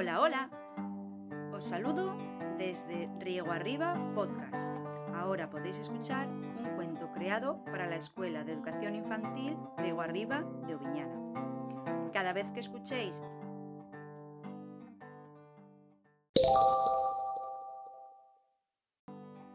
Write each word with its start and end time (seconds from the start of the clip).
Hola, 0.00 0.20
hola. 0.20 0.48
Os 1.52 1.64
saludo 1.64 2.16
desde 2.56 3.10
Riego 3.18 3.50
Arriba 3.50 3.96
Podcast. 4.14 4.70
Ahora 5.12 5.50
podéis 5.50 5.80
escuchar 5.80 6.28
un 6.28 6.76
cuento 6.76 7.10
creado 7.10 7.64
para 7.64 7.88
la 7.88 7.96
Escuela 7.96 8.44
de 8.44 8.52
Educación 8.52 8.94
Infantil 8.94 9.56
Riego 9.76 10.00
Arriba 10.00 10.44
de 10.68 10.76
Oviñana. 10.76 12.12
Cada 12.12 12.32
vez 12.32 12.48
que 12.52 12.60
escuchéis 12.60 13.24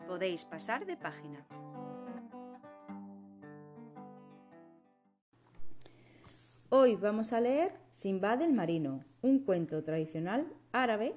podéis 0.06 0.44
pasar 0.44 0.86
de 0.86 0.98
página. 0.98 1.48
Hoy 6.76 6.96
vamos 6.96 7.34
a 7.34 7.40
leer 7.40 7.72
Simbad 7.92 8.42
el 8.42 8.52
Marino, 8.52 9.06
un 9.22 9.44
cuento 9.44 9.84
tradicional 9.84 10.52
árabe 10.72 11.14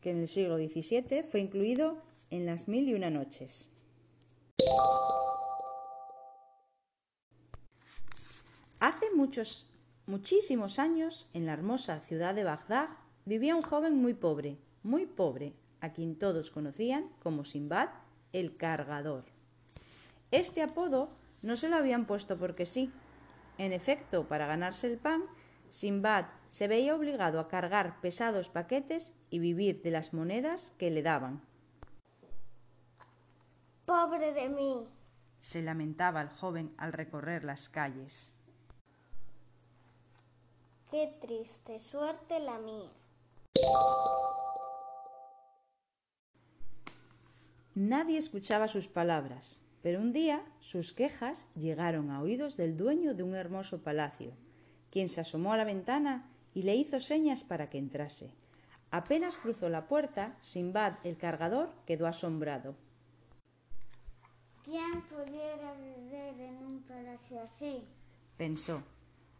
que 0.00 0.12
en 0.12 0.20
el 0.20 0.28
siglo 0.28 0.56
XVII 0.56 1.24
fue 1.24 1.40
incluido 1.40 2.00
en 2.30 2.46
las 2.46 2.68
Mil 2.68 2.88
y 2.88 2.94
una 2.94 3.10
Noches. 3.10 3.70
Hace 8.78 9.06
muchos, 9.16 9.66
muchísimos 10.06 10.78
años, 10.78 11.26
en 11.34 11.44
la 11.44 11.54
hermosa 11.54 11.98
ciudad 11.98 12.32
de 12.32 12.44
Bagdad, 12.44 12.90
vivía 13.24 13.56
un 13.56 13.62
joven 13.62 13.96
muy 13.96 14.14
pobre, 14.14 14.58
muy 14.84 15.06
pobre, 15.06 15.54
a 15.80 15.92
quien 15.92 16.14
todos 16.14 16.52
conocían 16.52 17.08
como 17.20 17.44
Simbad 17.44 17.88
el 18.32 18.56
Cargador. 18.56 19.24
Este 20.30 20.62
apodo 20.62 21.08
no 21.42 21.56
se 21.56 21.68
lo 21.68 21.74
habían 21.74 22.06
puesto 22.06 22.38
porque 22.38 22.64
sí, 22.64 22.92
en 23.60 23.74
efecto, 23.74 24.26
para 24.26 24.46
ganarse 24.46 24.86
el 24.86 24.96
pan, 24.98 25.22
Simbad 25.68 26.24
se 26.48 26.66
veía 26.66 26.96
obligado 26.96 27.38
a 27.38 27.48
cargar 27.48 28.00
pesados 28.00 28.48
paquetes 28.48 29.12
y 29.28 29.38
vivir 29.38 29.82
de 29.82 29.90
las 29.90 30.14
monedas 30.14 30.72
que 30.78 30.90
le 30.90 31.02
daban. 31.02 31.42
Pobre 33.84 34.32
de 34.32 34.48
mí. 34.48 34.88
se 35.40 35.62
lamentaba 35.62 36.20
el 36.20 36.28
joven 36.28 36.74
al 36.76 36.92
recorrer 36.92 37.44
las 37.44 37.68
calles. 37.68 38.32
Qué 40.90 41.16
triste 41.20 41.80
suerte 41.80 42.40
la 42.40 42.58
mía. 42.58 42.90
Nadie 47.74 48.18
escuchaba 48.18 48.68
sus 48.68 48.88
palabras. 48.88 49.62
Pero 49.82 50.00
un 50.00 50.12
día 50.12 50.44
sus 50.60 50.92
quejas 50.92 51.46
llegaron 51.54 52.10
a 52.10 52.20
oídos 52.20 52.56
del 52.56 52.76
dueño 52.76 53.14
de 53.14 53.22
un 53.22 53.34
hermoso 53.34 53.82
palacio, 53.82 54.32
quien 54.90 55.08
se 55.08 55.20
asomó 55.20 55.52
a 55.52 55.56
la 55.56 55.64
ventana 55.64 56.28
y 56.54 56.62
le 56.62 56.74
hizo 56.74 57.00
señas 57.00 57.44
para 57.44 57.70
que 57.70 57.78
entrase. 57.78 58.30
Apenas 58.90 59.36
cruzó 59.36 59.68
la 59.68 59.86
puerta, 59.86 60.36
Simbad 60.40 60.94
el 61.04 61.16
cargador 61.16 61.70
quedó 61.86 62.06
asombrado. 62.06 62.74
¿Quién 64.64 65.02
pudiera 65.02 65.74
vivir 65.74 66.40
en 66.40 66.56
un 66.64 66.82
palacio 66.82 67.40
así? 67.40 67.84
Pensó. 68.36 68.82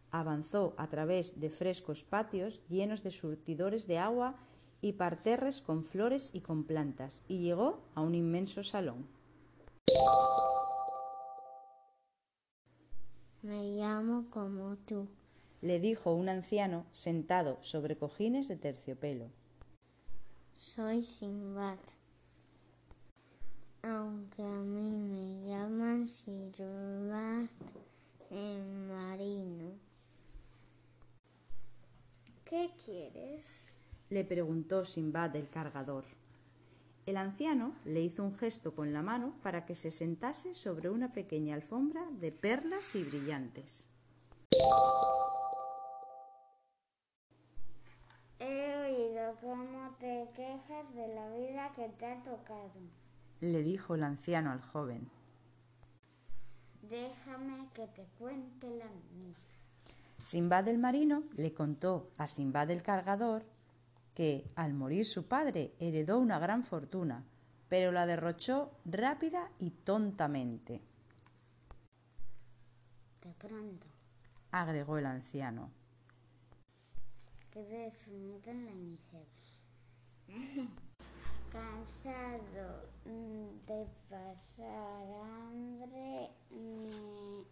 Avanzó 0.09 0.73
a 0.77 0.87
través 0.87 1.39
de 1.39 1.49
frescos 1.49 2.03
patios 2.03 2.61
llenos 2.67 3.03
de 3.03 3.11
surtidores 3.11 3.87
de 3.87 3.97
agua 3.97 4.35
y 4.81 4.93
parterres 4.93 5.61
con 5.61 5.83
flores 5.83 6.31
y 6.33 6.41
con 6.41 6.65
plantas, 6.65 7.23
y 7.27 7.39
llegó 7.39 7.81
a 7.93 8.01
un 8.01 8.15
inmenso 8.15 8.63
salón. 8.63 9.07
Me 13.41 13.63
llamo 13.75 14.29
como 14.29 14.75
tú. 14.77 15.07
le 15.61 15.79
dijo 15.79 16.13
un 16.13 16.29
anciano 16.29 16.85
sentado 16.91 17.57
sobre 17.61 17.95
cojines 17.97 18.47
de 18.47 18.55
terciopelo. 18.55 19.29
Soy 20.53 21.03
Sinbad. 21.03 21.77
Aunque 23.83 24.43
a 24.43 24.61
mí 24.61 24.91
me 24.99 25.47
llaman 25.49 26.07
Sinbad 26.07 27.47
el 28.29 28.63
marino. 28.87 29.71
¿Qué 32.45 32.71
quieres? 32.85 33.73
le 34.09 34.23
preguntó 34.25 34.83
Simbad 34.85 35.35
el 35.35 35.49
cargador. 35.49 36.03
El 37.11 37.17
anciano 37.17 37.75
le 37.83 37.99
hizo 37.99 38.23
un 38.23 38.33
gesto 38.33 38.73
con 38.73 38.93
la 38.93 39.01
mano 39.01 39.33
para 39.43 39.65
que 39.65 39.75
se 39.75 39.91
sentase 39.91 40.53
sobre 40.53 40.89
una 40.89 41.11
pequeña 41.11 41.55
alfombra 41.55 42.05
de 42.09 42.31
perlas 42.31 42.95
y 42.95 43.03
brillantes. 43.03 43.89
He 48.39 48.77
oído 48.77 49.35
cómo 49.41 49.93
te 49.99 50.29
quejas 50.33 50.95
de 50.95 51.13
la 51.13 51.27
vida 51.35 51.73
que 51.75 51.89
te 51.89 52.05
ha 52.05 52.23
tocado. 52.23 52.71
le 53.41 53.61
dijo 53.61 53.95
el 53.95 54.03
anciano 54.03 54.51
al 54.51 54.61
joven. 54.61 55.09
Déjame 56.89 57.67
que 57.73 57.87
te 57.87 58.05
cuente 58.17 58.69
la 58.69 58.85
mía. 58.85 59.35
Simbad 60.23 60.65
el 60.69 60.77
marino 60.77 61.23
le 61.35 61.53
contó 61.53 62.09
a 62.17 62.25
Simbad 62.27 62.71
el 62.71 62.81
cargador 62.81 63.43
que, 64.13 64.49
al 64.55 64.73
morir 64.73 65.05
su 65.05 65.27
padre, 65.27 65.73
heredó 65.79 66.19
una 66.19 66.37
gran 66.39 66.63
fortuna, 66.63 67.23
pero 67.69 67.91
la 67.91 68.05
derrochó 68.05 68.71
rápida 68.85 69.49
y 69.59 69.69
tontamente, 69.71 70.81
De 73.23 73.33
pronto, 73.35 73.87
agregó 74.51 74.97
el 74.97 75.05
anciano. 75.05 75.71
quedé 77.51 77.91
sumido 77.91 78.49
en 78.51 78.65
la 78.65 78.71
miseria. 78.73 79.27
Cansado 81.51 82.87
de 83.05 83.85
pasar 84.09 85.03
hambre, 85.49 86.29
me 86.49 87.43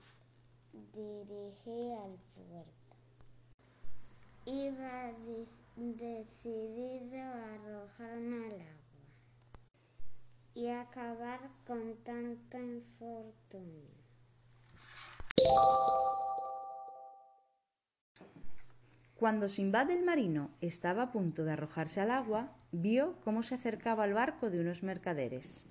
dirigí 0.94 1.92
al 1.92 2.18
puerto. 2.34 2.96
Iba 4.46 5.12
dis- 5.26 5.59
decidido 5.76 7.20
a 7.20 7.54
arrojarme 7.56 8.48
al 8.48 8.62
agua 8.62 8.80
y 10.54 10.70
acabar 10.70 11.40
con 11.66 11.96
tanto 12.04 12.58
infortunio. 12.58 14.00
Cuando 19.16 19.50
Simbad 19.50 19.90
el 19.92 20.04
marino 20.04 20.50
estaba 20.62 21.04
a 21.04 21.12
punto 21.12 21.44
de 21.44 21.52
arrojarse 21.52 22.00
al 22.00 22.12
agua, 22.12 22.56
vio 22.72 23.16
cómo 23.24 23.44
se 23.44 23.56
acercaba 23.56 24.06
al 24.06 24.14
barco 24.14 24.50
de 24.50 24.62
unos 24.62 24.82
mercaderes. 24.82 25.66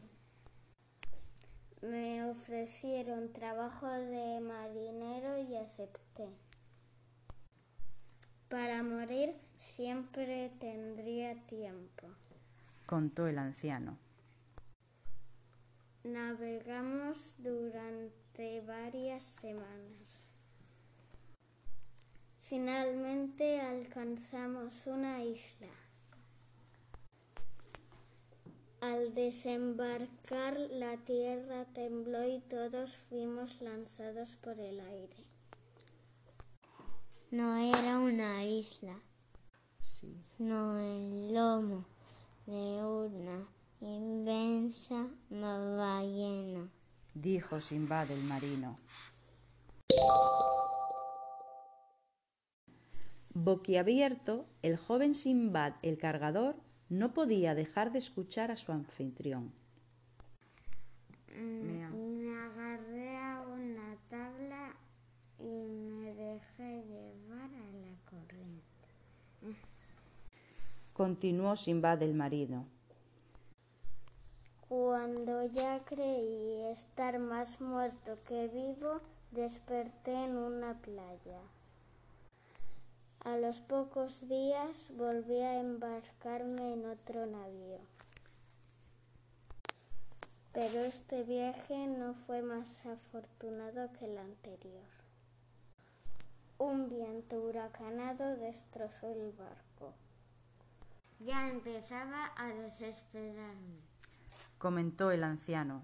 Me 1.81 2.25
ofrecieron 2.25 3.33
trabajo 3.33 3.87
de 3.87 4.41
marinero 4.41 5.39
y 5.39 5.57
acepté. 5.57 6.29
Para 8.49 8.83
morir 8.83 9.35
siempre 9.59 10.51
tendría 10.59 11.35
tiempo. 11.35 12.09
contó 12.87 13.27
el 13.27 13.39
anciano. 13.39 13.99
Navegamos 16.03 17.35
durante 17.37 18.63
varias 18.63 19.23
semanas. 19.23 20.27
Finalmente 22.41 23.61
alcanzamos 23.61 24.87
una 24.87 25.23
isla. 25.23 25.69
Al 28.81 29.13
desembarcar 29.13 30.59
la 30.71 30.97
tierra 30.97 31.67
tembló 31.75 32.27
y 32.27 32.41
todos 32.41 32.97
fuimos 32.97 33.61
lanzados 33.61 34.37
por 34.37 34.59
el 34.59 34.81
aire. 34.81 35.29
No 37.31 37.57
era 37.57 37.99
una 37.99 38.45
isla, 38.45 38.99
Sí. 39.81 40.15
sino 40.37 40.79
el 40.79 41.35
lomo 41.35 41.85
de 42.47 42.83
una 42.85 43.47
inmensa 43.81 45.09
ballena. 45.31 46.71
dijo 47.15 47.61
Simbad 47.61 48.11
el 48.11 48.23
marino. 48.25 48.79
Boquiabierto, 53.35 54.47
el 54.63 54.77
joven 54.77 55.15
Simbad 55.15 55.75
el 55.83 55.99
cargador 55.99 56.57
no 56.89 57.13
podía 57.13 57.55
dejar 57.55 57.93
de 57.93 57.99
escuchar 57.99 58.51
a 58.51 58.57
su 58.57 58.73
anfitrión. 58.73 59.53
Mea. 61.37 61.91
Me 61.91 62.37
agarré 62.37 63.17
a 63.19 63.41
una 63.43 63.97
tabla 64.09 64.75
y 65.39 65.45
me 65.45 66.15
dejé 66.15 66.83
llevar 66.83 67.51
a 67.51 67.73
la 67.73 67.95
corriente. 68.11 68.65
Continuó 70.99 71.55
Simbad 71.55 72.03
el 72.03 72.13
marino. 72.13 72.67
Cuando 74.69 75.45
ya 75.45 75.79
creí 75.85 76.65
estar 76.73 77.21
más 77.21 77.61
muerto 77.61 78.19
que 78.27 78.49
vivo, 78.49 79.01
desperté 79.31 80.25
en 80.25 80.37
una 80.37 80.75
playa. 80.75 81.39
A 83.21 83.37
los 83.37 83.61
pocos 83.61 84.29
días 84.29 84.91
volví 84.97 85.41
a 85.41 85.61
embarcarme 85.61 86.73
en 86.73 86.87
otro 86.87 87.27
navío. 87.27 87.79
Pero 90.53 90.81
este 90.81 91.23
viaje 91.23 91.87
no 91.87 92.15
fue 92.27 92.43
más 92.43 92.85
afortunado 92.85 93.93
que 93.93 94.07
el 94.07 94.19
anterior. 94.19 94.91
Un 96.59 96.89
viento 96.89 97.41
huracanado 97.41 98.37
destrozó 98.37 99.07
el 99.13 99.31
barco. 99.31 99.95
Ya 101.21 101.49
empezaba 101.49 102.33
a 102.37 102.47
desesperarme. 102.47 103.81
Comentó 104.57 105.11
el 105.11 105.25
anciano. 105.25 105.83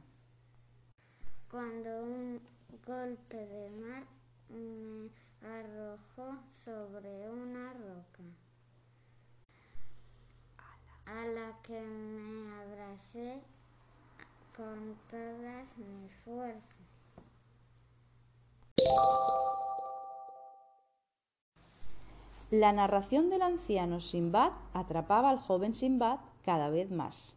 Cuando 1.51 2.03
un 2.03 2.41
golpe 2.87 3.37
de 3.37 3.71
mar 3.71 4.05
me 4.49 5.11
arrojó 5.43 6.39
sobre 6.65 7.29
una 7.29 7.73
roca, 7.73 8.23
a 11.07 11.25
la 11.27 11.61
que 11.63 11.81
me 11.81 12.55
abracé 12.55 13.43
con 14.57 14.97
todas 15.11 15.77
mis 15.77 16.15
fuerzas. 16.25 16.84
La 22.55 22.71
narración 22.71 23.31
del 23.31 23.43
anciano 23.43 23.99
Simbad 23.99 24.53
atrapaba 24.75 25.29
al 25.29 25.41
joven 25.41 25.75
Simbad 25.75 26.21
cada 26.45 26.71
vez 26.71 26.89
más. 26.89 27.35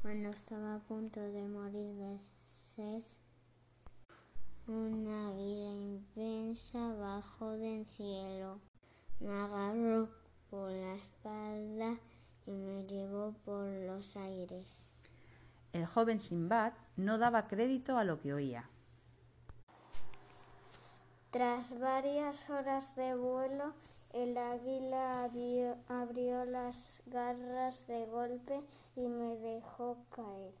Cuando 0.00 0.30
estaba 0.30 0.76
a 0.76 0.78
punto 0.78 1.20
de 1.20 1.42
morir 1.42 1.94
de 1.94 2.18
sed, 2.74 3.02
una 4.66 5.32
vida 5.32 5.74
inmensa 5.74 6.94
bajó 6.94 7.50
del 7.50 7.84
cielo, 7.84 8.60
me 9.20 9.30
agarró 9.30 10.08
por 10.48 10.70
la 10.70 10.94
espalda 10.94 11.98
y 12.46 12.52
me 12.52 12.86
llevó 12.86 13.34
por 13.44 13.66
los 13.66 14.16
aires. 14.16 14.90
El 15.74 15.84
joven 15.84 16.18
Simbad 16.18 16.72
no 16.96 17.18
daba 17.18 17.46
crédito 17.46 17.98
a 17.98 18.04
lo 18.04 18.20
que 18.20 18.32
oía. 18.32 18.70
Tras 21.30 21.78
varias 21.78 22.50
horas 22.50 22.96
de 22.96 23.14
vuelo, 23.14 23.72
el 24.12 24.36
águila 24.36 25.22
abrió, 25.86 26.44
las 26.44 27.00
garras 27.06 27.86
de 27.86 28.04
golpe 28.06 28.60
y 28.96 29.06
me 29.06 29.36
dejó 29.36 29.96
caer. 30.10 30.52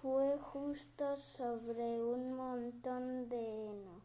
Fue 0.00 0.38
justo 0.38 1.18
sobre 1.18 2.02
un 2.02 2.32
montón 2.36 3.28
de 3.28 3.36
heno. 3.36 4.00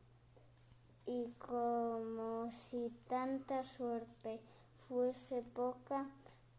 Y 1.05 1.31
como 1.39 2.51
si 2.51 2.89
tanta 3.07 3.63
suerte 3.63 4.41
fuese 4.89 5.41
poca, 5.41 6.05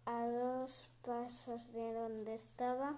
a 0.07 0.27
dos 0.27 0.89
pasos 1.05 1.71
de 1.75 1.93
donde 1.93 2.33
estaba, 2.33 2.97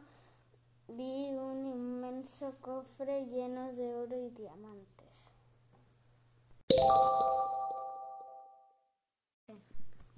vi 0.87 1.37
un 1.37 1.67
inmenso 1.67 2.55
cofre 2.61 3.27
lleno 3.27 3.73
de 3.73 3.97
oro 3.97 4.17
y 4.17 4.31
diamantes. 4.31 5.34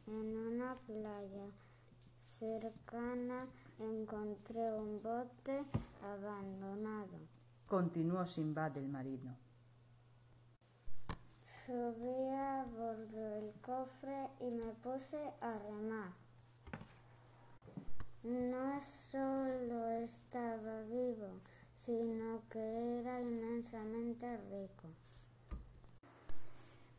En 0.07 0.37
una 0.37 0.77
playa 0.87 1.51
cercana 2.39 3.49
encontré 3.81 4.73
un 4.73 5.03
bote 5.03 5.65
abandonado. 6.01 7.19
Continuó 7.67 8.25
Simbad 8.25 8.77
el 8.77 8.89
marino. 8.89 9.37
Subí 11.65 12.31
a 12.35 12.65
bordo 12.71 13.31
del 13.31 13.53
cofre 13.61 14.29
y 14.41 14.51
me 14.51 14.73
puse 14.75 15.19
a 15.41 15.59
remar. 15.59 16.13
No 18.23 18.81
solo 19.11 19.89
estaba 20.05 20.83
vivo, 20.83 21.41
sino 21.85 22.43
que 22.49 23.01
era 23.01 23.21
inmensamente 23.21 24.37
rico. 24.37 24.89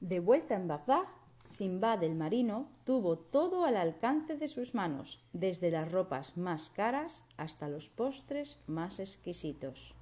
De 0.01 0.19
vuelta 0.19 0.55
en 0.55 0.67
Bagdad, 0.67 1.05
Simbad 1.47 2.03
el 2.03 2.13
marino 2.13 2.67
tuvo 2.83 3.17
todo 3.17 3.63
al 3.63 3.77
alcance 3.77 4.37
de 4.37 4.49
sus 4.49 4.75
manos, 4.75 5.23
desde 5.31 5.71
las 5.71 5.89
ropas 5.91 6.35
más 6.35 6.69
caras 6.69 7.23
hasta 7.37 7.69
los 7.69 7.89
postres 7.89 8.61
más 8.67 8.99
exquisitos. 8.99 9.95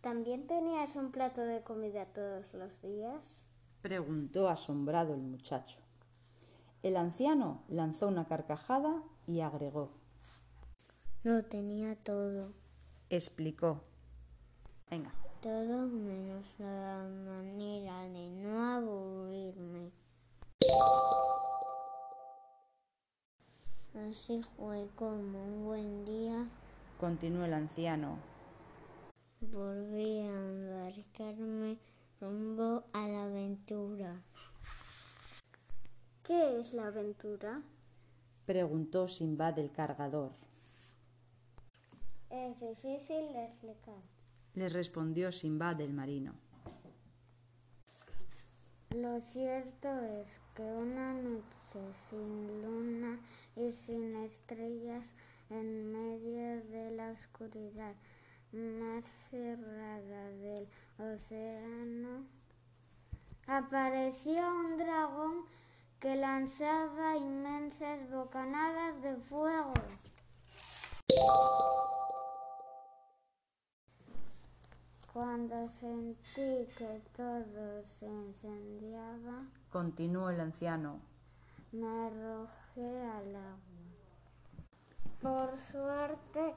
¿También 0.00 0.46
tenías 0.46 0.94
un 0.94 1.10
plato 1.10 1.40
de 1.40 1.62
comida 1.62 2.06
todos 2.06 2.54
los 2.54 2.80
días? 2.82 3.46
preguntó 3.82 4.48
asombrado 4.48 5.12
el 5.12 5.22
muchacho. 5.22 5.80
El 6.84 6.96
anciano 6.96 7.64
lanzó 7.68 8.06
una 8.06 8.26
carcajada 8.26 9.02
y 9.26 9.40
agregó. 9.40 9.90
Lo 11.24 11.44
tenía 11.44 11.96
todo. 11.96 12.52
Explicó. 13.10 13.82
Venga, 14.88 15.12
Todo 15.42 15.86
menos 15.86 16.44
la 16.58 17.06
manera 17.26 18.02
de 18.02 18.28
no 18.28 18.74
aburrirme. 18.76 19.90
Así 23.94 24.42
fue 24.56 24.88
como 24.96 25.44
un 25.44 25.64
buen 25.64 26.04
día 26.04 26.46
continuó 26.98 27.44
el 27.44 27.54
anciano. 27.54 28.18
volví 29.40 30.20
a 30.20 30.34
embarcarme 30.34 31.78
rumbo 32.20 32.82
a 32.92 33.06
la 33.06 33.24
aventura. 33.24 34.20
¿Qué 36.24 36.58
es 36.58 36.72
la 36.72 36.88
aventura? 36.88 37.62
Preguntó 38.46 39.06
Simbad 39.06 39.58
el 39.58 39.70
cargador. 39.70 40.32
Es 42.30 42.60
difícil 42.60 43.32
de 43.32 43.44
explicar. 43.44 44.17
Le 44.58 44.68
respondió 44.68 45.30
Simbad 45.30 45.80
el 45.80 45.92
marino. 45.92 46.32
Lo 48.96 49.20
cierto 49.20 49.88
es 50.02 50.26
que 50.56 50.62
una 50.64 51.12
noche 51.12 51.80
sin 52.10 52.62
luna 52.62 53.20
y 53.54 53.70
sin 53.70 54.16
estrellas 54.16 55.04
en 55.48 55.92
medio 55.92 56.60
de 56.72 56.90
la 56.90 57.12
oscuridad 57.12 57.94
más 58.50 59.04
cerrada 59.30 60.28
del 60.30 60.66
océano, 60.98 62.26
apareció 63.46 64.42
un 64.42 64.76
dragón 64.76 65.44
que 66.00 66.16
lanzaba 66.16 67.16
inmensas 67.16 68.10
bocanadas 68.10 69.00
de 69.02 69.14
fuego. 69.18 69.74
Cuando 75.12 75.68
sentí 75.68 76.66
que 76.76 77.02
todo 77.16 77.82
se 77.98 78.06
incendiaba, 78.06 79.42
Continuó 79.70 80.30
el 80.30 80.40
anciano. 80.40 81.00
me 81.72 81.86
arrojé 81.86 83.00
al 83.02 83.36
agua. 83.36 83.58
Por 85.20 85.58
suerte, 85.58 86.54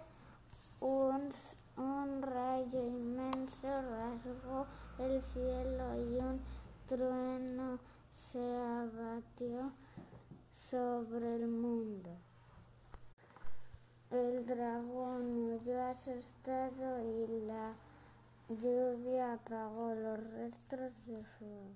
un, 0.79 1.29
un 1.77 2.21
rayo 2.21 2.81
inmenso 2.87 3.67
rasgó 3.67 4.67
el 4.99 5.21
cielo 5.21 5.95
y 5.95 6.17
un 6.23 6.39
trueno 6.87 7.79
se 8.11 8.57
abatió 8.57 9.71
sobre 10.69 11.35
el 11.35 11.47
mundo. 11.47 12.09
El 14.11 14.45
dragón 14.45 15.53
huyó 15.53 15.81
asustado 15.85 16.99
y 17.01 17.45
la 17.47 17.73
lluvia 18.57 19.33
apagó 19.33 19.93
los 19.93 20.19
restos 20.31 21.05
de 21.05 21.23
fuego. 21.23 21.71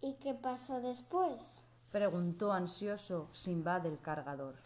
¿Y 0.00 0.14
qué 0.14 0.34
pasó 0.34 0.80
después? 0.80 1.62
Preguntó 1.90 2.52
ansioso 2.52 3.28
Simbad 3.32 3.86
el 3.86 3.98
cargador. 4.00 4.56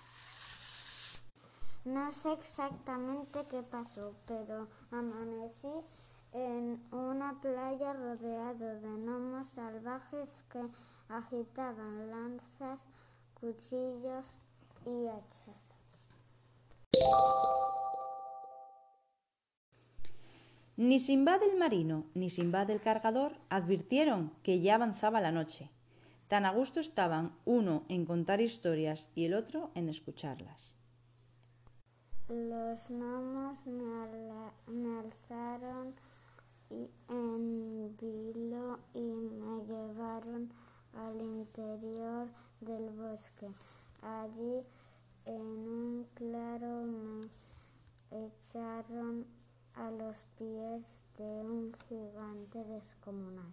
No 1.84 2.12
sé 2.12 2.32
exactamente 2.32 3.46
qué 3.46 3.62
pasó, 3.62 4.14
pero 4.26 4.68
amanecí 4.90 5.72
en 6.32 6.80
una 6.92 7.40
playa 7.40 7.92
rodeado 7.92 8.80
de 8.80 8.88
gnomos 8.88 9.48
salvajes 9.48 10.28
que 10.50 10.64
agitaban 11.08 12.10
lanzas, 12.10 12.80
cuchillos 13.40 14.26
y 14.86 15.08
hachas. 15.08 15.61
Ni 20.78 20.98
Simbad 20.98 21.42
el 21.42 21.58
marino 21.58 22.06
ni 22.14 22.30
Simbad 22.30 22.70
el 22.70 22.80
cargador 22.80 23.32
advirtieron 23.50 24.32
que 24.42 24.60
ya 24.60 24.76
avanzaba 24.76 25.20
la 25.20 25.30
noche. 25.30 25.70
Tan 26.28 26.46
a 26.46 26.50
gusto 26.50 26.80
estaban 26.80 27.36
uno 27.44 27.84
en 27.90 28.06
contar 28.06 28.40
historias 28.40 29.10
y 29.14 29.26
el 29.26 29.34
otro 29.34 29.70
en 29.74 29.90
escucharlas. 29.90 30.74
Los 32.28 32.88
gnomos 32.88 33.66
me, 33.66 34.98
alzaron 34.98 35.94
en 36.70 37.94
vilo 37.98 38.78
y 38.94 39.02
me 39.02 39.66
llevaron 39.66 40.50
al 40.94 41.20
interior 41.20 42.28
del 42.62 42.88
bosque. 42.88 43.48
Allí 44.00 44.64
en 45.26 45.42
un 45.42 46.06
claro 46.14 46.86
me 46.86 47.28
echaron 48.10 49.26
a 49.76 49.90
los 49.90 50.16
pies 50.38 50.82
de 51.18 51.24
un 51.24 51.74
gigante 51.88 52.64
descomunal. 52.64 53.52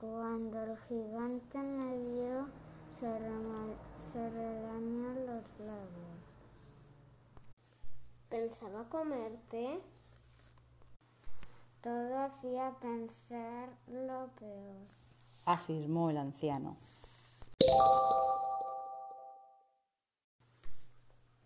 Cuando 0.00 0.62
el 0.62 0.78
gigante 0.88 1.58
me 1.58 1.98
vio, 1.98 2.48
se, 3.00 3.06
se 4.12 4.30
relamió 4.30 5.08
los 5.26 5.44
labios. 5.58 6.18
¿Pensaba 8.28 8.88
comerte? 8.88 9.80
Todo 11.82 12.18
hacía 12.18 12.74
pensar 12.80 13.70
lo 13.86 14.28
peor, 14.38 14.76
afirmó 15.46 16.10
el 16.10 16.18
anciano. 16.18 16.76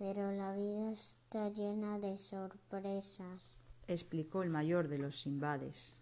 Pero 0.04 0.32
la 0.32 0.52
vida 0.52 0.90
está 0.90 1.48
llena 1.50 1.96
de 2.00 2.18
sorpresas, 2.18 3.56
explicó 3.86 4.42
el 4.42 4.50
mayor 4.50 4.88
de 4.88 4.98
los 4.98 5.20
Simbades. 5.20 5.94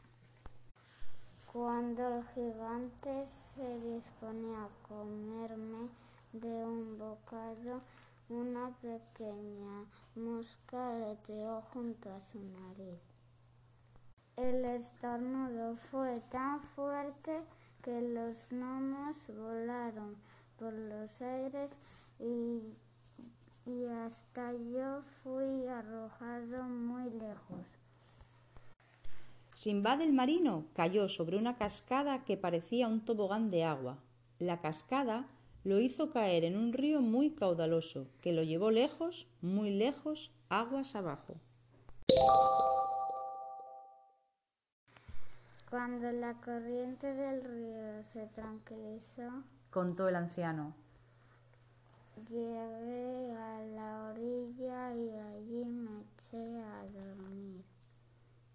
Cuando 1.52 2.16
el 2.16 2.25
gigante 2.28 3.26
se 3.54 3.80
disponía 3.80 4.64
a 4.64 4.88
comerme 4.88 5.90
de 6.33 6.49
un 6.49 6.97
bocado, 6.97 7.83
una 8.30 8.71
pequeña 8.80 9.85
mosca 10.16 10.97
aleteó 10.97 11.61
junto 11.75 12.09
a 12.09 12.23
su 12.23 12.38
nariz. 12.38 13.02
El 14.35 14.64
estornudo 14.64 15.76
fue 15.76 16.19
tan 16.30 16.62
fuerte 16.75 17.42
que 17.83 18.00
los 18.00 18.49
gnomos 18.49 19.19
volaron 19.28 20.16
por 20.59 20.73
los 20.73 21.21
aires 21.21 21.71
y 22.19 22.62
y 23.67 23.85
hasta 23.87 24.52
yo 24.52 25.02
fui 25.23 25.67
arrojado 25.67 26.64
muy 26.64 27.11
lejos. 27.11 27.67
Simbad 29.52 30.00
el 30.00 30.12
marino 30.12 30.64
cayó 30.75 31.09
sobre 31.09 31.37
una 31.37 31.57
cascada 31.57 32.25
que 32.25 32.37
parecía 32.37 32.88
un 32.88 33.05
tobogán 33.05 33.50
de 33.50 33.64
agua. 33.64 33.99
La 34.38 34.61
cascada 34.61 35.26
lo 35.64 35.79
hizo 35.81 36.11
caer 36.11 36.45
en 36.45 36.57
un 36.57 36.73
río 36.73 37.02
muy 37.02 37.31
caudaloso, 37.31 38.07
que 38.23 38.33
lo 38.33 38.43
llevó 38.43 38.71
lejos, 38.71 39.26
muy 39.43 39.71
lejos, 39.71 40.33
aguas 40.49 40.97
abajo. 40.97 41.35
Cuando 45.69 46.11
la 46.11 46.35
corriente 46.40 47.14
del 47.14 47.45
río 47.45 48.02
se 48.12 48.26
tranquilizó, 48.29 49.45
contó 49.71 50.09
el 50.09 50.17
anciano, 50.17 50.75
Llegué 52.29 53.33
a 53.35 53.62
la 53.75 54.11
orilla 54.11 54.95
y 54.95 55.11
allí 55.11 55.65
me 55.65 56.03
eché 56.03 56.61
a 56.61 56.85
dormir. 56.87 57.65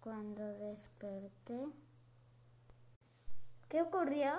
Cuando 0.00 0.44
desperté... 0.44 1.66
¿Qué 3.68 3.82
ocurrió? 3.82 4.30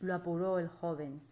Lo 0.00 0.14
apuró 0.14 0.58
el 0.58 0.68
joven. 0.68 1.22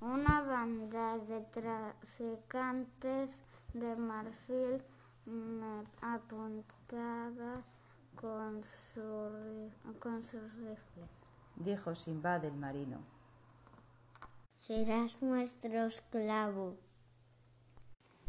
Una 0.00 0.42
banda 0.42 1.18
de 1.18 1.40
traficantes 1.52 3.38
de 3.72 3.94
marfil 3.94 4.82
me 5.24 5.84
apuntaba 6.00 7.62
con, 8.16 8.62
con 10.00 10.24
sus 10.24 10.54
rifles. 10.56 11.10
Dijo 11.56 11.94
Simbad 11.94 12.44
el 12.44 12.56
marino 12.56 13.13
serás 14.66 15.20
nuestro 15.20 15.84
esclavo 15.84 16.76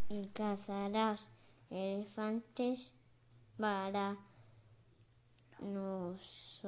y 0.09 0.27
cazarás 0.33 1.29
elefantes 1.69 2.91
para 3.57 4.17
nosotros. 5.61 6.67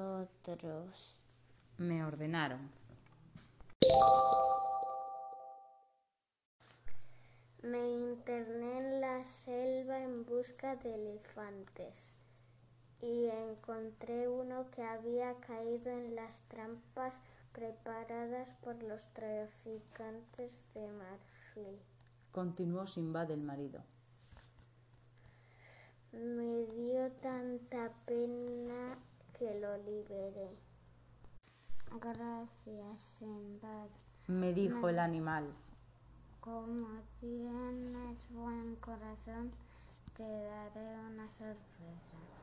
Me 1.78 2.06
ordenaron. 2.06 2.72
Me 7.62 7.90
interné 7.90 8.78
en 8.78 9.02
la 9.02 9.26
selva 9.26 10.00
en 10.02 10.26
busca 10.26 10.78
de 10.78 10.96
elefantes 10.96 12.14
y 13.02 13.26
encontré 13.26 14.30
uno 14.30 14.72
que 14.72 14.82
había 14.82 15.34
caído 15.42 15.92
en 15.92 16.16
las 16.16 16.40
trampas 16.48 17.20
preparadas 17.58 18.54
por 18.62 18.84
los 18.84 19.04
traficantes 19.14 20.64
de 20.76 20.88
marfil. 20.90 21.80
Continuó 22.32 22.86
Simbad 22.86 23.32
el 23.32 23.42
marido. 23.42 23.82
Me 26.12 26.68
dio 26.68 27.12
tanta 27.14 27.92
pena 28.06 29.00
que 29.40 29.60
lo 29.60 29.76
liberé. 29.78 30.50
Gracias, 32.00 33.00
Simbad. 33.18 33.90
Me 34.28 34.54
dijo 34.54 34.88
el 34.88 35.00
animal. 35.00 35.52
Como 36.40 37.02
tienes 37.20 38.20
buen 38.30 38.76
corazón, 38.76 39.52
te 40.16 40.24
daré 40.24 41.00
una 41.10 41.28
sorpresa. 41.30 42.37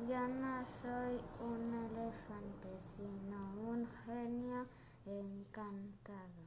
Yo 0.00 0.28
no 0.28 0.62
soy 0.82 1.18
un 1.40 1.72
elefante, 1.72 2.68
sino 2.96 3.54
un 3.66 3.88
genio 4.04 4.66
encantado 5.06 6.44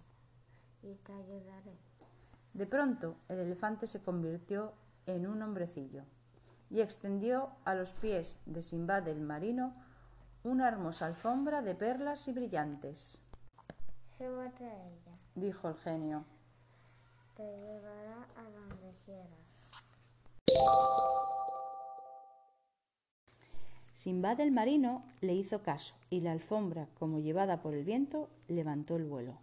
y 0.83 0.93
te 0.95 1.11
ayudaré. 1.11 1.75
De 2.53 2.67
pronto 2.67 3.17
el 3.27 3.39
elefante 3.39 3.87
se 3.87 4.03
convirtió 4.03 4.73
en 5.07 5.25
un 5.25 5.41
hombrecillo 5.41 6.03
y 6.69 6.81
extendió 6.81 7.49
a 7.65 7.73
los 7.73 7.93
pies 7.93 8.39
de 8.45 8.61
Simbad 8.61 9.07
el 9.07 9.19
marino 9.19 9.73
una 10.43 10.67
hermosa 10.67 11.07
alfombra 11.07 11.63
de 11.63 11.73
perlas 11.73 12.27
y 12.27 12.33
brillantes. 12.33 13.23
Súbete 14.17 14.65
a 14.65 14.87
ella, 14.87 15.17
dijo 15.35 15.69
el 15.69 15.75
genio. 15.75 16.23
Te 17.35 17.43
llevará 17.43 18.27
a 18.37 18.43
donde 18.43 18.93
quieras. 19.05 19.49
Simbad 23.99 24.39
el 24.39 24.53
marino 24.53 25.03
le 25.19 25.33
hizo 25.33 25.61
caso 25.61 25.93
y 26.09 26.21
la 26.21 26.31
alfombra, 26.31 26.87
como 26.97 27.19
llevada 27.19 27.61
por 27.61 27.73
el 27.73 27.83
viento, 27.83 28.29
levantó 28.47 28.95
el 28.95 29.03
vuelo. 29.03 29.37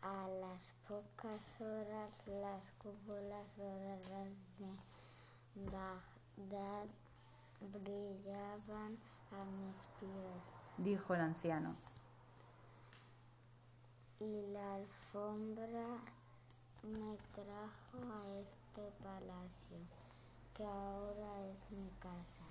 A 0.00 0.26
las 0.40 0.72
pocas 0.88 1.60
horas 1.60 2.26
las 2.26 2.70
cúpulas 2.78 3.54
doradas 3.58 4.08
de 4.58 5.66
Bagdad 5.70 6.86
brillaban 7.60 8.96
a 9.30 9.44
mis 9.44 9.76
pies, 10.00 10.44
dijo 10.78 11.14
el 11.14 11.20
anciano. 11.20 11.74
Y 14.20 14.46
la 14.50 14.76
alfombra 14.76 15.98
me 16.84 17.18
trajo 17.34 17.98
a 18.00 18.40
este 18.40 18.90
palacio 19.02 20.03
que 20.54 20.64
ahora 20.64 21.46
es 21.52 21.70
mi 21.70 21.90
casa. 21.98 22.44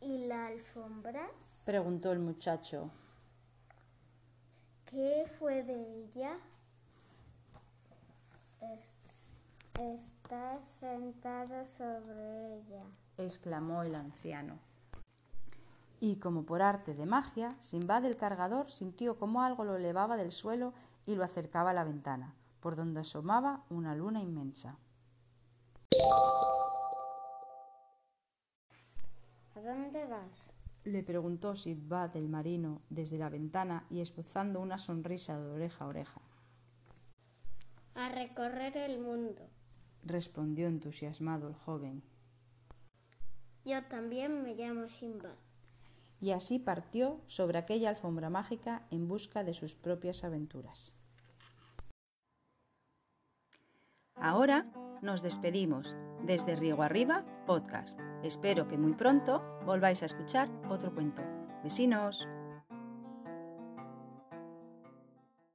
¿Y 0.00 0.26
la 0.26 0.46
alfombra? 0.46 1.28
preguntó 1.64 2.12
el 2.12 2.18
muchacho. 2.18 2.90
¿Qué 4.86 5.30
fue 5.38 5.62
de 5.62 6.04
ella? 6.04 6.38
Estás 9.78 10.66
sentado 10.80 11.64
sobre 11.66 12.56
ella, 12.56 12.82
exclamó 13.16 13.82
el 13.82 13.94
anciano. 13.94 14.58
Y 16.00 16.16
como 16.16 16.44
por 16.44 16.62
arte 16.62 16.94
de 16.94 17.06
magia, 17.06 17.56
Simbad 17.60 18.04
el 18.04 18.16
cargador 18.16 18.70
sintió 18.70 19.18
como 19.18 19.42
algo 19.42 19.64
lo 19.64 19.76
elevaba 19.76 20.16
del 20.16 20.32
suelo 20.32 20.72
y 21.06 21.14
lo 21.14 21.24
acercaba 21.24 21.70
a 21.70 21.74
la 21.74 21.84
ventana, 21.84 22.34
por 22.60 22.76
donde 22.76 23.00
asomaba 23.00 23.62
una 23.70 23.94
luna 23.94 24.20
inmensa. 24.20 24.76
¿A 29.58 29.60
dónde 29.60 30.04
vas? 30.04 30.52
le 30.84 31.02
preguntó 31.02 31.56
Sidbad 31.56 32.16
el 32.16 32.28
marino 32.28 32.80
desde 32.90 33.18
la 33.18 33.28
ventana 33.28 33.84
y 33.90 34.00
esbozando 34.00 34.60
una 34.60 34.78
sonrisa 34.78 35.36
de 35.40 35.50
oreja 35.50 35.84
a 35.84 35.88
oreja. 35.88 36.20
A 37.96 38.08
recorrer 38.08 38.76
el 38.76 39.00
mundo, 39.00 39.42
respondió 40.04 40.68
entusiasmado 40.68 41.48
el 41.48 41.54
joven. 41.56 42.04
Yo 43.64 43.82
también 43.86 44.44
me 44.44 44.54
llamo 44.54 44.88
Simbad. 44.88 45.34
Y 46.20 46.30
así 46.30 46.60
partió 46.60 47.20
sobre 47.26 47.58
aquella 47.58 47.88
alfombra 47.88 48.30
mágica 48.30 48.86
en 48.92 49.08
busca 49.08 49.42
de 49.42 49.54
sus 49.54 49.74
propias 49.74 50.22
aventuras. 50.22 50.94
Ahora 54.20 54.66
nos 55.02 55.22
despedimos 55.22 55.96
desde 56.22 56.56
Riego 56.56 56.82
Arriba 56.82 57.24
Podcast. 57.46 57.98
Espero 58.22 58.66
que 58.66 58.76
muy 58.76 58.94
pronto 58.94 59.42
volváis 59.64 60.02
a 60.02 60.06
escuchar 60.06 60.48
otro 60.68 60.92
cuento. 60.94 61.22
Vecinos. 61.62 62.28